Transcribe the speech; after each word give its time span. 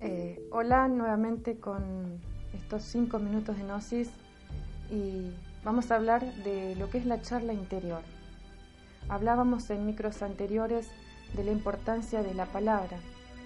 Eh, 0.00 0.46
hola 0.50 0.88
nuevamente 0.88 1.58
con 1.58 2.20
estos 2.52 2.82
cinco 2.82 3.18
minutos 3.18 3.56
de 3.56 3.64
Gnosis 3.64 4.10
y 4.90 5.30
vamos 5.64 5.90
a 5.90 5.96
hablar 5.96 6.22
de 6.44 6.76
lo 6.76 6.90
que 6.90 6.98
es 6.98 7.06
la 7.06 7.20
charla 7.20 7.52
interior. 7.52 8.02
Hablábamos 9.08 9.70
en 9.70 9.86
micros 9.86 10.22
anteriores 10.22 10.88
de 11.34 11.44
la 11.44 11.52
importancia 11.52 12.22
de 12.22 12.34
la 12.34 12.46
palabra, 12.46 12.98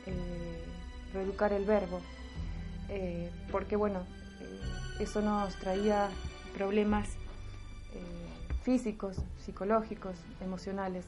eh, 0.07 0.65
reeducar 1.13 1.53
el 1.53 1.65
verbo, 1.65 2.01
eh, 2.89 3.31
porque 3.51 3.77
bueno, 3.77 4.01
eh, 4.41 5.03
eso 5.03 5.21
nos 5.21 5.55
traía 5.57 6.09
problemas 6.57 7.09
físicos, 8.63 9.17
psicológicos, 9.39 10.17
emocionales, 10.41 11.05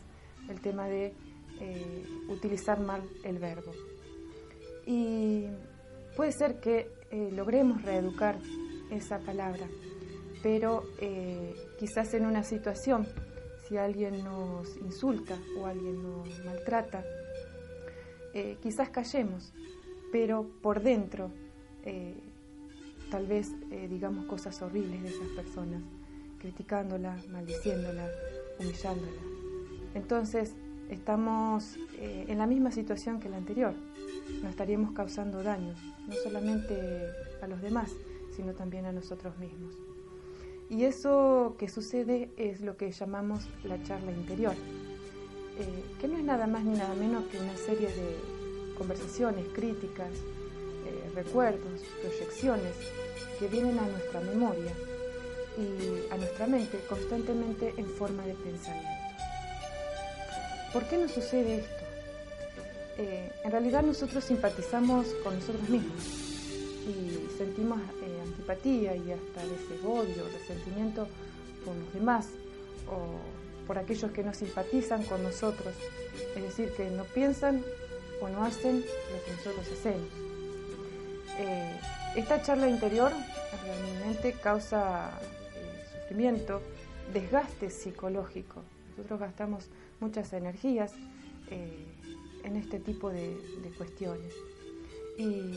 el 0.48 0.60
tema 0.60 0.86
de 0.86 1.14
utilizar 2.28 2.80
mal 2.80 3.02
el 3.22 3.38
verbo. 3.38 3.70
Y 4.84 5.46
puede 6.16 6.32
ser 6.32 6.58
que 6.58 6.90
logremos 7.32 7.82
reeducar 7.82 8.36
esa 8.90 9.20
palabra, 9.20 9.68
pero 10.42 10.82
quizás 11.78 12.14
en 12.14 12.26
una 12.26 12.42
situación 12.42 13.06
si 13.72 13.78
alguien 13.78 14.22
nos 14.22 14.76
insulta 14.76 15.38
o 15.58 15.66
alguien 15.66 16.02
nos 16.02 16.44
maltrata, 16.44 17.02
eh, 18.34 18.58
quizás 18.62 18.90
callemos, 18.90 19.52
pero 20.10 20.46
por 20.60 20.82
dentro 20.82 21.30
eh, 21.84 22.14
tal 23.10 23.26
vez 23.26 23.48
eh, 23.70 23.88
digamos 23.88 24.26
cosas 24.26 24.60
horribles 24.60 25.02
de 25.02 25.08
esas 25.08 25.28
personas, 25.28 25.82
criticándola, 26.42 27.16
maldiciéndola, 27.30 28.06
humillándola. 28.58 29.22
Entonces 29.94 30.54
estamos 30.90 31.76
en 31.98 32.36
la 32.36 32.46
misma 32.46 32.72
situación 32.72 33.20
que 33.20 33.28
la 33.28 33.36
anterior, 33.38 33.74
nos 34.42 34.50
estaríamos 34.50 34.92
causando 34.92 35.42
daños, 35.42 35.78
no 36.06 36.14
solamente 36.22 37.08
a 37.40 37.46
los 37.46 37.62
demás, 37.62 37.92
sino 38.34 38.52
también 38.54 38.86
a 38.86 38.92
nosotros 38.92 39.38
mismos. 39.38 39.74
Y 40.68 40.84
eso 40.84 41.54
que 41.58 41.68
sucede 41.68 42.30
es 42.36 42.60
lo 42.60 42.76
que 42.76 42.90
llamamos 42.90 43.48
la 43.62 43.82
charla 43.82 44.10
interior, 44.10 44.54
eh, 45.58 45.84
que 46.00 46.08
no 46.08 46.16
es 46.16 46.24
nada 46.24 46.46
más 46.46 46.64
ni 46.64 46.76
nada 46.76 46.94
menos 46.94 47.24
que 47.26 47.38
una 47.38 47.56
serie 47.56 47.88
de 47.88 48.16
conversaciones, 48.78 49.46
críticas, 49.54 50.10
eh, 50.86 51.12
recuerdos, 51.14 51.82
proyecciones 52.00 52.74
que 53.38 53.48
vienen 53.48 53.78
a 53.78 53.86
nuestra 53.86 54.20
memoria 54.20 54.72
y 55.58 56.12
a 56.12 56.16
nuestra 56.16 56.46
mente 56.46 56.78
constantemente 56.88 57.74
en 57.76 57.86
forma 57.86 58.24
de 58.24 58.34
pensamiento. 58.34 58.88
¿Por 60.72 60.84
qué 60.84 60.96
nos 60.96 61.12
sucede 61.12 61.58
esto? 61.58 61.82
Eh, 62.98 63.30
en 63.44 63.50
realidad 63.50 63.82
nosotros 63.82 64.24
simpatizamos 64.24 65.06
con 65.22 65.34
nosotros 65.34 65.68
mismos 65.68 66.02
y 66.86 67.36
sentimos 67.36 67.78
eh, 68.02 68.20
antipatía 68.22 68.96
y 68.96 69.12
hasta 69.12 69.42
ese 69.44 69.86
odio, 69.86 70.24
resentimiento 70.32 71.06
por 71.64 71.76
los 71.76 71.92
demás 71.94 72.28
o 72.88 73.66
por 73.66 73.78
aquellos 73.78 74.10
que 74.10 74.22
no 74.22 74.34
simpatizan 74.34 75.04
con 75.04 75.22
nosotros, 75.22 75.74
es 76.34 76.42
decir, 76.42 76.72
que 76.72 76.90
no 76.90 77.04
piensan 77.04 77.62
o 78.20 78.28
no 78.28 78.44
hacen 78.44 78.80
lo 78.80 79.24
que 79.24 79.30
nosotros 79.32 79.66
hacemos. 79.78 80.08
Eh, 81.38 81.80
esta 82.16 82.42
charla 82.42 82.68
interior 82.68 83.12
realmente 83.64 84.32
causa 84.32 85.10
sufrimiento, 86.12 86.60
desgaste 87.12 87.70
psicológico. 87.70 88.62
Nosotros 88.90 89.20
gastamos 89.20 89.68
muchas 90.00 90.32
energías 90.34 90.92
en 91.50 92.56
este 92.56 92.78
tipo 92.78 93.10
de, 93.10 93.34
cuestiones. 93.78 94.34
Y 95.18 95.54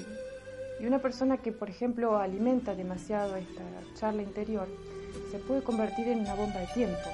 y 0.77 0.85
una 0.85 0.99
persona 0.99 1.37
que, 1.37 1.53
por 1.53 1.69
ejemplo, 1.69 2.17
alimenta 2.17 2.75
demasiado 2.75 3.37
esta 3.37 3.63
charla 3.97 4.21
interior, 4.21 4.67
se 5.31 5.39
puede 5.39 5.61
convertir 5.61 6.09
en 6.09 6.19
una 6.19 6.35
bomba 6.35 6.59
de 6.59 6.67
tiempo. 6.67 7.09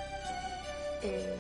Eh, 1.03 1.35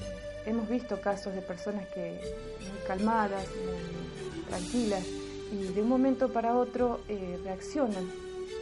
hemos 0.45 0.69
visto 0.69 1.01
casos 1.01 1.33
de 1.33 1.41
personas 1.41 1.87
que 1.89 2.19
muy 2.59 2.87
calmadas, 2.87 3.43
muy 3.47 4.43
tranquilas, 4.43 5.03
y 5.51 5.73
de 5.73 5.81
un 5.81 5.89
momento 5.89 6.29
para 6.29 6.55
otro 6.55 6.99
eh, 7.09 7.39
reaccionan 7.43 8.07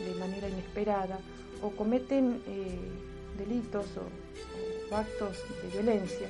de 0.06 0.16
manera 0.18 0.47
inesperada 0.47 1.19
o 1.62 1.72
cometen 1.72 2.41
eh, 2.47 3.09
delitos 3.40 3.86
o 3.98 4.96
actos 4.96 5.38
de 5.64 5.70
violencia 5.70 6.30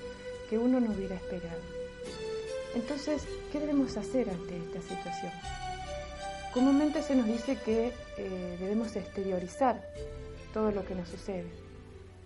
que 0.49 0.57
uno 0.57 0.79
no 0.79 0.91
hubiera 0.91 1.15
esperado. 1.15 1.61
Entonces, 2.75 3.23
¿qué 3.51 3.59
debemos 3.59 3.97
hacer 3.97 4.29
ante 4.29 4.57
esta 4.57 4.81
situación? 4.81 5.31
Comúnmente 6.53 7.01
se 7.03 7.15
nos 7.15 7.27
dice 7.27 7.57
que 7.57 7.91
eh, 8.17 8.57
debemos 8.59 8.95
exteriorizar 8.95 9.81
todo 10.53 10.71
lo 10.71 10.83
que 10.85 10.95
nos 10.95 11.07
sucede, 11.07 11.47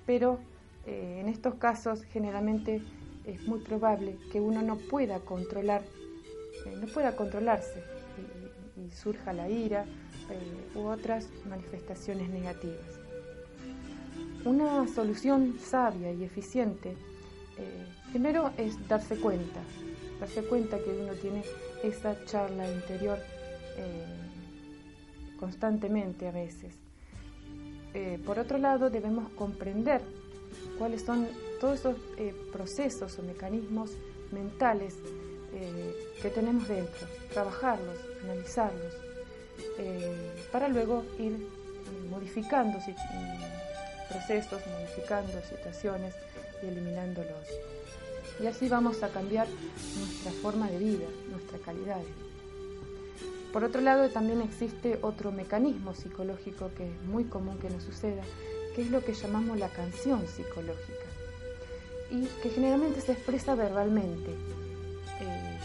pero 0.06 0.40
eh, 0.86 1.20
en 1.20 1.28
estos 1.28 1.56
casos 1.56 2.04
generalmente 2.04 2.82
es 3.26 3.46
muy 3.48 3.60
probable 3.60 4.18
que 4.32 4.40
uno 4.40 4.62
no 4.62 4.78
pueda 4.78 5.20
controlar, 5.20 5.82
eh, 6.66 6.76
no 6.80 6.88
pueda 6.88 7.16
controlarse 7.16 7.84
y, 8.78 8.92
surja 8.92 9.34
la 9.34 9.50
ira 9.50 9.86
u 10.76 10.82
otras 10.82 11.28
manifestaciones 11.50 12.30
negativas. 12.30 13.03
Una 14.46 14.88
solución 14.88 15.58
sabia 15.60 16.12
y 16.12 16.24
eficiente 16.24 16.96
primero 18.14 18.52
es 18.58 18.88
darse 18.88 19.16
cuenta, 19.18 19.60
darse 20.20 20.44
cuenta 20.44 20.78
que 20.78 20.92
uno 20.92 21.14
tiene 21.14 21.44
esa 21.82 22.16
charla 22.26 22.72
interior 22.72 23.18
eh, 23.76 24.06
constantemente 25.40 26.28
a 26.28 26.32
veces. 26.32 26.76
Eh, 27.96 28.20
por 28.24 28.38
otro 28.38 28.60
lado, 28.60 28.92
debemos 28.92 29.30
comprender 29.32 30.02
cuáles 30.78 31.02
son 31.02 31.28
todos 31.60 31.80
esos 31.80 31.98
eh, 32.18 32.36
procesos 32.52 33.18
o 33.18 33.24
mecanismos 33.24 33.90
mentales 34.32 34.96
que 36.20 36.30
tenemos 36.32 36.68
dentro, 36.68 37.08
trabajarlos, 37.32 37.96
analizarlos, 38.24 38.92
para 40.52 40.68
luego 40.68 41.06
ir 41.20 41.48
modificando 42.10 42.80
procesos, 44.10 44.62
modificando 44.68 45.34
situaciones 45.50 46.14
y 46.62 46.68
eliminándolos. 46.68 47.48
Y 48.42 48.48
así 48.48 48.68
vamos 48.68 49.04
a 49.04 49.10
cambiar 49.10 49.48
nuestra 49.98 50.32
forma 50.42 50.70
de 50.70 50.80
vida, 50.80 51.06
nuestra 51.30 51.60
calidad. 51.60 52.02
Por 53.52 53.64
otro 53.64 53.82
lado, 53.82 54.10
también 54.10 54.42
existe 54.42 54.98
otro 55.04 55.32
mecanismo 55.32 55.94
psicológico 55.94 56.72
que 56.76 56.88
es 56.88 57.02
muy 57.04 57.26
común 57.26 57.60
que 57.60 57.70
nos 57.70 57.84
suceda, 57.84 58.24
que 58.76 58.82
es 58.82 58.90
lo 58.90 59.04
que 59.04 59.14
llamamos 59.14 59.60
la 59.60 59.70
canción 59.70 60.28
psicológica, 60.28 61.06
y 62.10 62.26
que 62.42 62.50
generalmente 62.50 63.02
se 63.02 63.12
expresa 63.12 63.54
verbalmente. 63.54 64.32
Eh, 64.32 65.60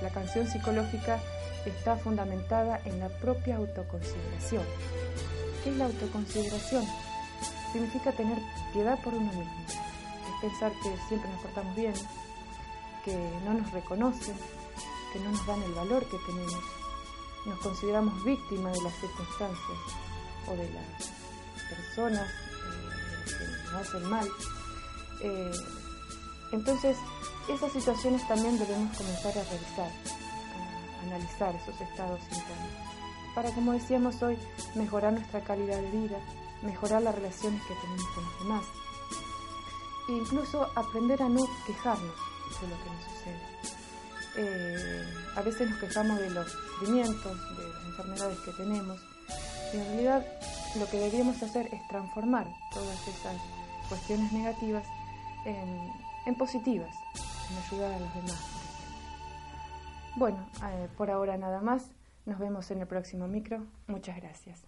la 0.00 0.10
canción 0.10 0.46
psicológica 0.46 1.18
está 1.66 1.96
fundamentada 1.96 2.80
en 2.84 3.00
la 3.00 3.08
propia 3.08 3.56
autoconsideración. 3.56 4.62
¿Qué 5.64 5.70
es 5.70 5.76
la 5.76 5.86
autoconsideración? 5.86 6.84
Significa 7.72 8.12
tener 8.12 8.38
piedad 8.72 8.98
por 9.02 9.14
uno 9.14 9.32
mismo, 9.32 9.64
es 9.66 10.40
pensar 10.40 10.72
que 10.82 10.94
siempre 11.08 11.30
nos 11.30 11.40
portamos 11.40 11.74
bien, 11.74 11.94
que 13.04 13.16
no 13.44 13.54
nos 13.54 13.70
reconocen, 13.72 14.34
que 15.12 15.20
no 15.20 15.30
nos 15.30 15.46
dan 15.46 15.62
el 15.62 15.72
valor 15.72 16.04
que 16.06 16.18
tenemos 16.26 16.62
nos 17.44 17.58
consideramos 17.58 18.22
víctimas 18.24 18.72
de 18.72 18.82
las 18.82 18.94
circunstancias 18.94 19.78
o 20.46 20.52
de 20.52 20.70
las 20.70 21.10
personas 21.68 22.28
eh, 22.28 23.24
que 23.26 23.62
nos 23.64 23.74
hacen 23.74 24.10
mal. 24.10 24.28
Eh, 25.22 25.52
entonces, 26.52 26.96
esas 27.48 27.72
situaciones 27.72 28.26
también 28.28 28.58
debemos 28.58 28.96
comenzar 28.96 29.36
a 29.38 29.44
revisar, 29.44 29.90
a 29.90 31.02
analizar 31.06 31.54
esos 31.56 31.80
estados 31.80 32.20
internos, 32.24 32.70
para, 33.34 33.50
como 33.50 33.72
decíamos 33.72 34.22
hoy, 34.22 34.38
mejorar 34.74 35.14
nuestra 35.14 35.40
calidad 35.40 35.80
de 35.80 35.90
vida, 35.90 36.18
mejorar 36.62 37.02
las 37.02 37.14
relaciones 37.14 37.62
que 37.62 37.74
tenemos 37.74 38.06
con 38.14 38.24
los 38.24 38.38
demás, 38.38 38.64
e 40.08 40.12
incluso 40.12 40.68
aprender 40.74 41.22
a 41.22 41.28
no 41.28 41.46
quejarnos 41.66 42.14
de 42.60 42.68
lo 42.68 42.76
que 42.82 42.90
nos 42.90 43.04
sucede. 43.04 43.52
Eh, 44.36 45.04
a 45.36 45.42
veces 45.42 45.70
nos 45.70 45.78
quejamos 45.78 46.18
de 46.18 46.30
los 46.30 46.50
sufrimientos, 46.50 47.56
de 47.56 47.68
las 47.68 47.84
enfermedades 47.84 48.38
que 48.40 48.52
tenemos, 48.52 49.00
y 49.72 49.76
en 49.76 49.84
realidad 49.84 50.26
lo 50.78 50.88
que 50.88 50.98
deberíamos 50.98 51.42
hacer 51.42 51.68
es 51.72 51.86
transformar 51.88 52.46
todas 52.72 53.08
esas 53.08 53.36
cuestiones 53.88 54.32
negativas 54.32 54.86
en, 55.44 56.34
positivas, 56.36 56.94
en 57.50 57.58
ayudar 57.58 57.92
a 57.92 57.98
los 57.98 58.14
demás. 58.14 58.40
Bueno, 60.16 60.46
eh, 60.64 60.88
por 60.96 61.10
ahora 61.10 61.36
nada 61.36 61.60
más. 61.60 61.90
Nos 62.24 62.38
vemos 62.38 62.70
en 62.70 62.80
el 62.80 62.86
próximo 62.86 63.26
micro. 63.26 63.66
Muchas 63.88 64.16
gracias. 64.16 64.64